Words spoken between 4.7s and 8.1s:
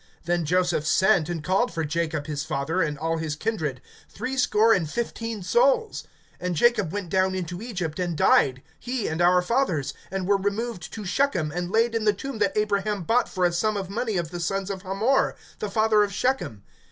and fifteen souls. (15)And Jacob went down into Egypt,